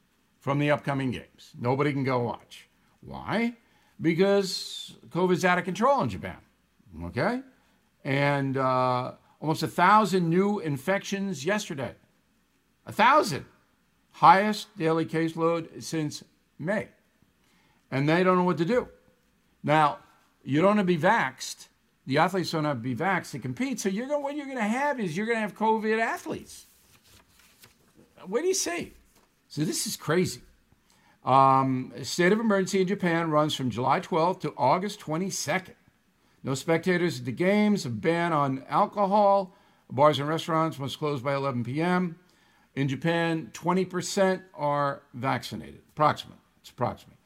[0.42, 1.54] from the upcoming games.
[1.58, 2.68] Nobody can go watch.
[3.00, 3.56] Why?
[4.02, 6.38] Because COVID's out of control in Japan.
[7.06, 7.42] Okay?
[8.04, 11.96] And uh, almost a thousand new infections yesterday.
[12.86, 13.46] A thousand.
[14.12, 16.26] Highest daily caseload since
[16.60, 16.90] May.
[17.91, 18.89] And they don't know what to do.
[19.63, 20.00] Now,
[20.43, 21.67] you don't want to be vaxxed.
[22.06, 23.80] The athletes don't have to be vaxxed to compete.
[23.80, 26.67] So you're going, what you're going to have is you're going to have COVID athletes.
[28.26, 28.93] What do you say?
[29.47, 30.41] So this is crazy.
[31.26, 35.76] Um, state of emergency in Japan runs from July 12th to August 22nd.
[36.43, 37.86] No spectators at the games.
[37.86, 39.54] A ban on alcohol.
[39.89, 42.17] Bars and restaurants must close by 11 p.m.
[42.76, 45.82] In Japan, 20% are vaccinated.
[45.89, 46.38] Approximate.
[46.62, 47.16] It's approximate.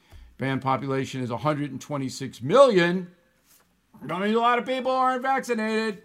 [0.41, 3.11] Banned population is 126 million.
[4.07, 6.01] Don't need a lot of people aren't vaccinated.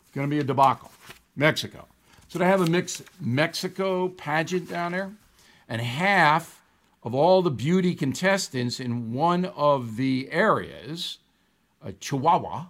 [0.00, 0.90] It's going to be a debacle.
[1.36, 1.86] Mexico.
[2.26, 5.12] So they have a Miss Mexico pageant down there,
[5.68, 6.64] and half
[7.04, 11.18] of all the beauty contestants in one of the areas,
[11.80, 12.66] uh, Chihuahua,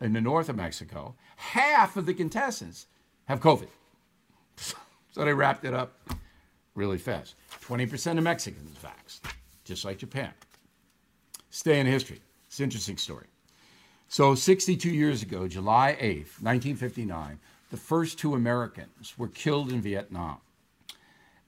[0.00, 2.86] in the north of Mexico, half of the contestants
[3.26, 3.68] have COVID.
[4.56, 4.76] so
[5.16, 6.08] they wrapped it up
[6.74, 7.34] really fast.
[7.60, 9.20] 20% of Mexicans vaxxed,
[9.66, 10.32] just like Japan.
[11.50, 12.20] Stay in history.
[12.46, 13.26] It's an interesting story.
[14.08, 20.38] So, 62 years ago, July 8th, 1959, the first two Americans were killed in Vietnam.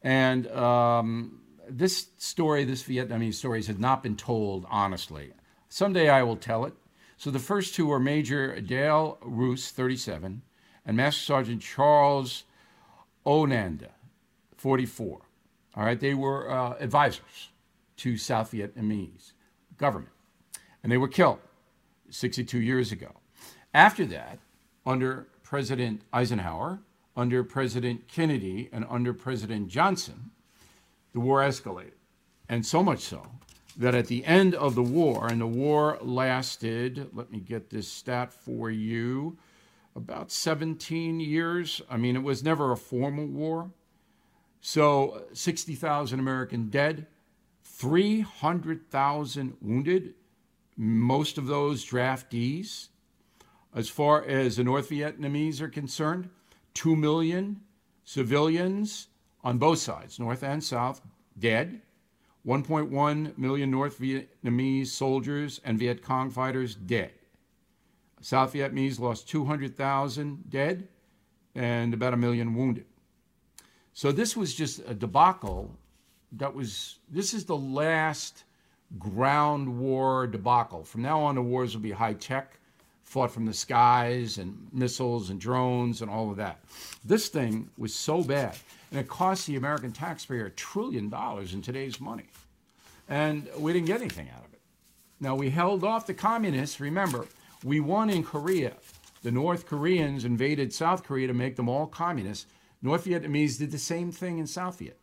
[0.02, 5.33] And um, this story, this Vietnamese story, has not been told honestly.
[5.68, 6.74] Someday I will tell it.
[7.16, 10.42] So, the first two were Major Dale Roos, 37,
[10.85, 12.42] and Master Sergeant Charles
[13.24, 13.87] Ovnand,
[14.57, 15.20] 44.
[15.76, 17.50] All right, they were uh, advisors
[17.98, 19.32] to South Vietnamese
[19.76, 20.12] government,
[20.82, 21.38] and they were killed.
[22.11, 23.12] 62 years ago.
[23.74, 24.38] After that,
[24.87, 26.80] under President Eisenhower,
[27.16, 30.30] under President Kennedy, and under President Johnson,
[31.12, 31.92] the war escalated.
[32.48, 33.26] And so much so
[33.76, 37.88] that at the end of the war, and the war lasted, let me get this
[37.88, 39.37] stat for you,
[39.94, 41.82] about 17 years.
[41.90, 43.70] I mean, it was never a formal war.
[44.61, 47.06] So 60,000 American dead,
[47.79, 50.14] 300,000 wounded,
[50.77, 52.88] most of those draftees.
[53.73, 56.29] As far as the North Vietnamese are concerned,
[56.75, 57.61] 2 million
[58.05, 59.07] civilians
[59.45, 61.01] on both sides, North and South,
[61.38, 61.81] dead.
[62.45, 67.12] 1.1 million North Vietnamese soldiers and Viet Cong fighters dead.
[68.21, 70.88] South Vietnamese lost 200,000 dead
[71.55, 72.87] and about a million wounded.
[73.93, 75.77] So this was just a debacle
[76.33, 78.45] that was, this is the last
[78.99, 80.85] ground war debacle.
[80.85, 82.59] From now on, the wars will be high tech,
[83.05, 86.61] fought from the skies and missiles and drones and all of that.
[87.05, 88.57] This thing was so bad,
[88.91, 92.27] and it cost the American taxpayer a trillion dollars in today's money.
[93.09, 94.61] And we didn't get anything out of it.
[95.21, 96.79] Now, we held off the communists.
[96.81, 97.27] Remember,
[97.64, 98.75] we won in Korea.
[99.23, 102.47] The North Koreans invaded South Korea to make them all communists.
[102.83, 104.99] North Vietnamese did the same thing in South Viet.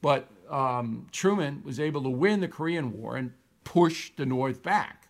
[0.00, 3.32] But um, Truman was able to win the Korean War and
[3.64, 5.08] push the North back.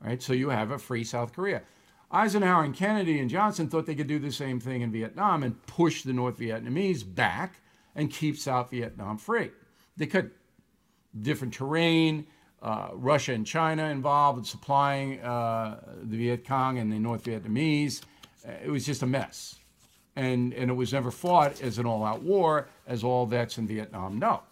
[0.00, 0.22] Right?
[0.22, 1.62] So you have a free South Korea.
[2.10, 5.60] Eisenhower and Kennedy and Johnson thought they could do the same thing in Vietnam and
[5.66, 7.60] push the North Vietnamese back
[7.94, 9.50] and keep South Vietnam free.
[9.96, 10.30] They could.
[11.20, 12.26] Different terrain,
[12.62, 18.02] uh, Russia and China involved in supplying uh, the Viet Cong and the North Vietnamese.
[18.46, 19.58] Uh, it was just a mess
[20.18, 23.68] and, and it was never fought as an all out war, as all vets in
[23.68, 24.42] Vietnam know.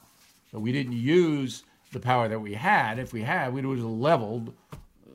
[0.56, 2.98] So we didn't use the power that we had.
[2.98, 4.54] If we had, we would have leveled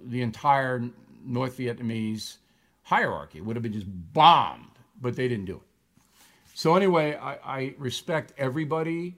[0.03, 0.87] the entire
[1.25, 2.37] North Vietnamese
[2.83, 3.39] hierarchy.
[3.39, 6.51] It would have been just bombed, but they didn't do it.
[6.53, 9.17] So, anyway, I, I respect everybody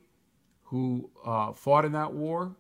[0.61, 2.55] who uh, fought in that war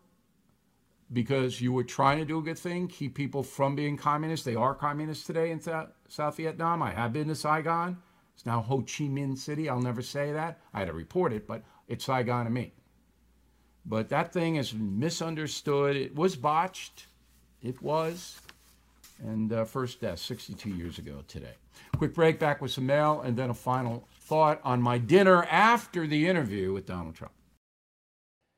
[1.13, 4.45] because you were trying to do a good thing, keep people from being communists.
[4.45, 6.83] They are communists today in South Vietnam.
[6.83, 7.97] I have been to Saigon.
[8.35, 9.69] It's now Ho Chi Minh City.
[9.69, 10.59] I'll never say that.
[10.73, 12.73] I had to report it, but it's Saigon to me.
[13.85, 15.95] But that thing is misunderstood.
[15.95, 17.07] It was botched.
[17.61, 18.39] It was.
[19.19, 21.53] And uh, first death 62 years ago today.
[21.97, 26.07] Quick break back with some mail and then a final thought on my dinner after
[26.07, 27.33] the interview with Donald Trump.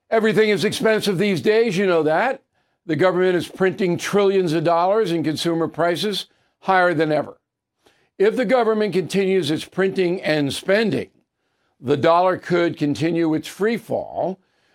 [0.10, 2.44] Everything is expensive these days, you know that.
[2.86, 6.28] The government is printing trillions of dollars and consumer prices
[6.60, 7.40] higher than ever.
[8.18, 11.10] If the government continues its printing and spending,
[11.80, 14.40] the dollar could continue its free fall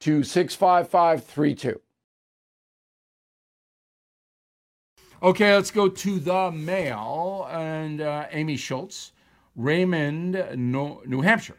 [0.00, 1.80] to 65532.
[5.22, 9.12] Okay, let's go to the mail and uh, Amy Schultz,
[9.54, 11.58] Raymond, New Hampshire.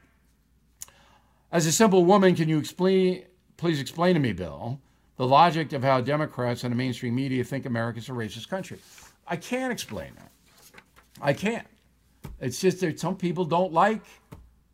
[1.52, 3.26] As a simple woman, can you explain,
[3.58, 4.80] please explain to me, Bill,
[5.18, 8.80] the logic of how Democrats and the mainstream media think America's a racist country?
[9.28, 10.32] I can't explain that.
[11.22, 11.68] I can't.
[12.40, 14.02] It's just that some people don't like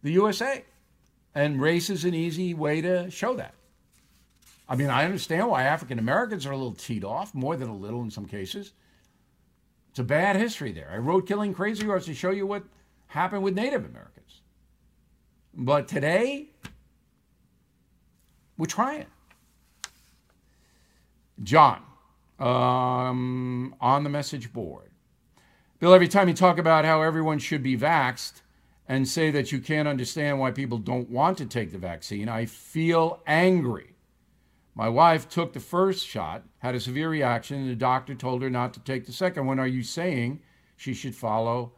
[0.01, 0.63] the USA,
[1.36, 3.53] and race is an easy way to show that.
[4.70, 7.76] I mean, I understand why African Americans are a little teed off, more than a
[7.76, 8.74] little in some cases.
[9.89, 10.89] It's a bad history there.
[10.91, 12.63] I wrote Killing Crazy Horse to show you what
[13.07, 14.41] happened with Native Americans.
[15.53, 16.51] But today,
[18.57, 19.05] we're trying.
[21.41, 21.82] John,
[22.39, 24.91] um, on the message board.
[25.80, 28.41] Bill, every time you talk about how everyone should be vaxxed
[28.88, 32.45] and say that you can't understand why people don't want to take the vaccine, I
[32.45, 33.96] feel angry.
[34.78, 38.49] My wife took the first shot, had a severe reaction, and the doctor told her
[38.51, 39.57] not to take the second one.
[39.57, 40.39] Are you saying
[40.75, 41.71] she should follow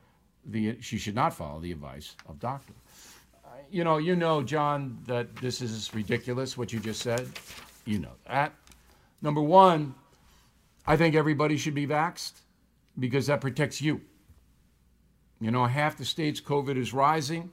[0.43, 2.73] the she should not follow the advice of doctor?
[3.45, 7.25] Uh, you know, you know, John, that this is ridiculous what you just said.
[7.85, 8.53] You know that.
[9.21, 9.95] Number one,
[10.85, 12.33] I think everybody should be vaxxed
[12.99, 14.01] because that protects you.
[15.39, 17.51] You know, half the states COVID is rising,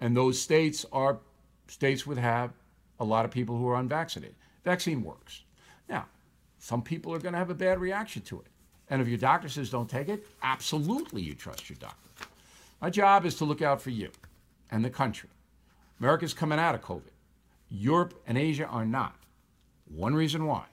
[0.00, 1.20] and those states are
[1.68, 2.50] states would have
[2.98, 4.34] a lot of people who are unvaccinated.
[4.64, 5.42] Vaccine works.
[5.88, 6.06] Now,
[6.58, 8.46] some people are going to have a bad reaction to it.
[8.88, 11.96] And if your doctor says don't take it, absolutely you trust your doctor.
[12.80, 14.10] My job is to look out for you
[14.70, 15.28] and the country.
[16.00, 17.12] America's coming out of COVID.
[17.68, 19.14] Europe and Asia are not.
[19.86, 20.64] One reason why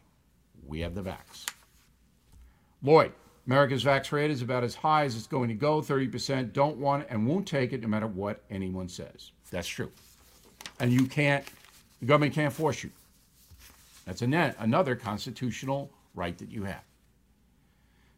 [0.65, 1.45] we have the vax.
[2.81, 3.11] Lloyd,
[3.45, 5.81] America's vax rate is about as high as it's going to go.
[5.81, 9.31] 30% don't want it and won't take it no matter what anyone says.
[9.51, 9.91] That's true.
[10.79, 11.45] And you can't,
[11.99, 12.91] the government can't force you.
[14.07, 16.81] That's another constitutional right that you have.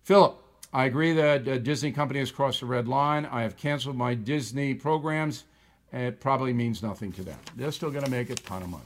[0.03, 0.39] Philip,
[0.71, 3.25] I agree that uh, Disney company has crossed the red line.
[3.25, 5.45] I have canceled my Disney programs.
[5.91, 7.39] It probably means nothing to them.
[7.55, 8.83] They're still going to make a ton of money.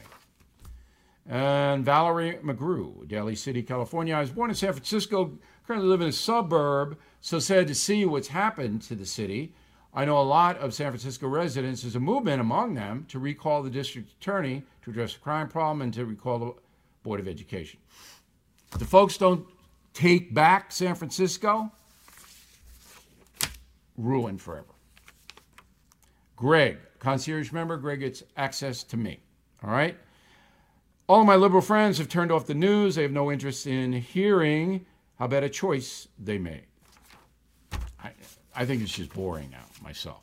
[1.28, 4.14] And Valerie McGrew, Daly City, California.
[4.14, 8.06] I was born in San Francisco, currently live in a suburb, so sad to see
[8.06, 9.52] what's happened to the city.
[9.92, 11.82] I know a lot of San Francisco residents.
[11.82, 15.82] There's a movement among them to recall the district attorney to address the crime problem
[15.82, 16.52] and to recall the
[17.04, 17.78] Board of Education.
[18.78, 19.46] The folks don't
[19.92, 21.70] take back San Francisco,
[23.96, 24.66] ruined forever.
[26.34, 29.20] Greg, concierge member, Greg gets access to me.
[29.62, 29.96] All right?
[31.06, 32.96] All of my liberal friends have turned off the news.
[32.96, 34.84] They have no interest in hearing
[35.18, 36.64] how bad a choice they made.
[38.02, 38.10] I,
[38.56, 40.22] I think it's just boring now, myself.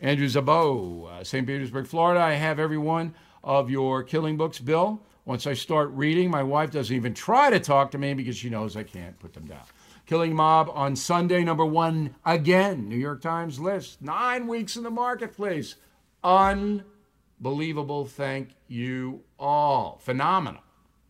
[0.00, 1.46] Andrew Zabo, uh, St.
[1.46, 2.20] Petersburg, Florida.
[2.20, 3.14] I have every one
[3.44, 5.00] of your killing books, Bill.
[5.26, 8.50] Once I start reading, my wife doesn't even try to talk to me because she
[8.50, 9.62] knows I can't put them down.
[10.06, 14.02] Killing Mob on Sunday, number one again, New York Times list.
[14.02, 15.76] Nine weeks in the marketplace.
[16.22, 18.04] Unbelievable.
[18.04, 19.98] Thank you all.
[20.02, 20.60] Phenomenal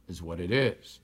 [0.09, 1.01] is what it is.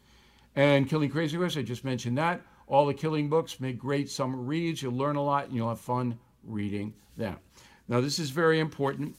[0.54, 2.42] And Killing Crazy Horse, I just mentioned that.
[2.68, 4.82] All the killing books make great summer reads.
[4.82, 7.38] You'll learn a lot and you'll have fun reading them.
[7.88, 9.16] Now, this is very important.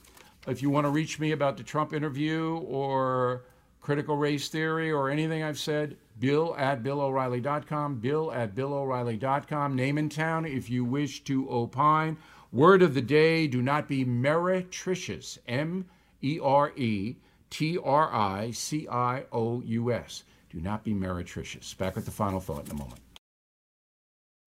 [0.48, 3.44] If you want to reach me about the Trump interview or
[3.82, 9.76] critical race theory or anything I've said, bill at BillO'Reilly.com, bill at BillO'Reilly.com.
[9.76, 12.18] Name and town if you wish to opine.
[12.52, 15.38] Word of the day do not be meretricious.
[15.48, 15.86] M
[16.22, 17.16] E R E
[17.50, 20.24] T R I C I O U S.
[20.50, 21.78] Do not be meretricious.
[21.78, 23.00] Back with the final thought in a moment.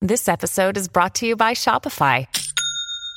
[0.02, 2.26] This episode is brought to you by Shopify.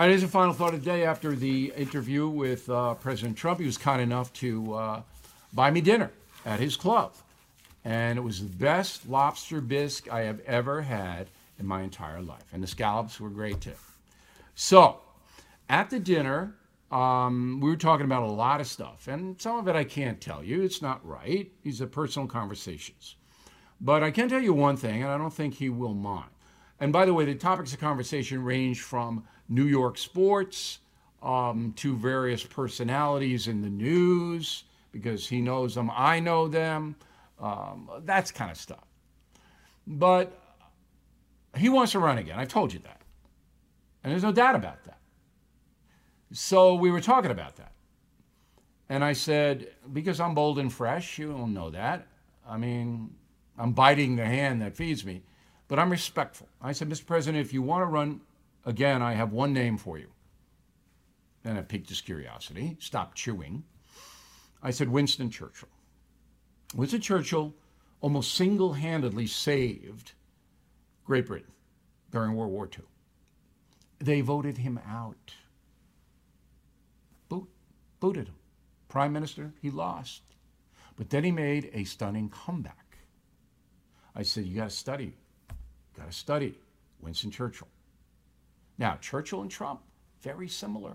[0.00, 3.36] All right, here's a final thought of the day after the interview with uh, President
[3.36, 3.60] Trump.
[3.60, 5.02] He was kind enough to uh,
[5.52, 6.10] buy me dinner
[6.46, 7.12] at his club.
[7.84, 11.26] And it was the best lobster bisque I have ever had
[11.58, 12.46] in my entire life.
[12.50, 13.74] And the scallops were great too.
[14.54, 15.00] So,
[15.68, 16.54] at the dinner,
[16.90, 19.06] um, we were talking about a lot of stuff.
[19.06, 20.62] And some of it I can't tell you.
[20.62, 21.52] It's not right.
[21.62, 23.16] These are personal conversations.
[23.82, 26.30] But I can tell you one thing, and I don't think he will mind.
[26.80, 30.78] And by the way, the topics of conversation range from New York sports
[31.22, 36.96] um, to various personalities in the news because he knows them, I know them,
[37.38, 38.84] um, that's kind of stuff.
[39.86, 40.36] But
[41.56, 42.38] he wants to run again.
[42.38, 43.00] I've told you that.
[44.02, 44.98] And there's no doubt about that.
[46.32, 47.72] So we were talking about that.
[48.88, 52.06] And I said, because I'm bold and fresh, you don't know that.
[52.48, 53.14] I mean,
[53.58, 55.22] I'm biting the hand that feeds me,
[55.70, 56.48] but I'm respectful.
[56.60, 57.06] I said, Mr.
[57.06, 58.20] President, if you want to run
[58.64, 60.08] Again, I have one name for you.
[61.44, 62.76] And it piqued his curiosity.
[62.78, 63.64] Stop chewing.
[64.62, 65.70] I said, Winston Churchill.
[66.74, 67.54] Winston Churchill
[68.00, 70.12] almost single handedly saved
[71.04, 71.52] Great Britain
[72.10, 72.84] during World War II.
[73.98, 75.34] They voted him out.
[77.28, 77.48] Boot,
[78.00, 78.36] booted him.
[78.88, 80.22] Prime Minister, he lost.
[80.96, 82.98] But then he made a stunning comeback.
[84.14, 85.16] I said, You got to study.
[85.96, 86.58] Got to study
[87.00, 87.68] Winston Churchill.
[88.78, 89.80] Now, Churchill and Trump,
[90.22, 90.94] very similar.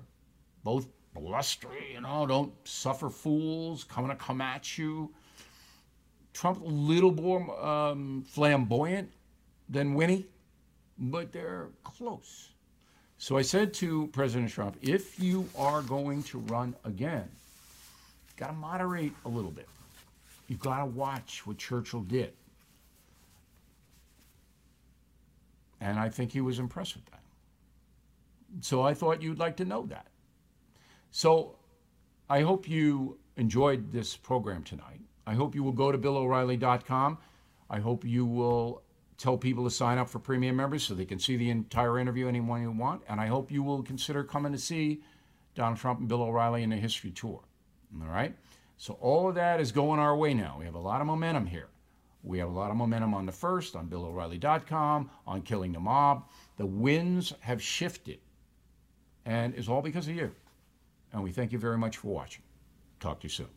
[0.63, 5.11] Both blustery, you know, don't suffer fools, coming to come at you.
[6.33, 9.09] Trump a little more um, flamboyant
[9.69, 10.25] than Winnie,
[10.97, 12.49] but they're close.
[13.17, 17.29] So I said to President Trump, if you are going to run again,
[18.35, 19.69] got to moderate a little bit.
[20.47, 22.33] You've got to watch what Churchill did.
[25.85, 27.21] And I think he was impressed with that.
[28.61, 30.07] So I thought you'd like to know that.
[31.11, 31.57] So
[32.27, 35.01] I hope you enjoyed this program tonight.
[35.27, 37.19] I hope you will go to BillO'Reilly.com.
[37.69, 38.81] I hope you will
[39.19, 42.27] tell people to sign up for premium members so they can see the entire interview
[42.27, 43.03] anyone you want.
[43.07, 45.03] And I hope you will consider coming to see
[45.53, 47.41] Donald Trump and Bill O'Reilly in a history tour.
[48.01, 48.35] All right?
[48.77, 50.55] So all of that is going our way now.
[50.57, 51.67] We have a lot of momentum here.
[52.25, 56.27] We have a lot of momentum on the first, on BillO'Reilly.com, on Killing the Mob.
[56.57, 58.19] The winds have shifted
[59.25, 60.31] and it's all because of you.
[61.11, 62.43] And we thank you very much for watching.
[62.99, 63.54] Talk to you soon.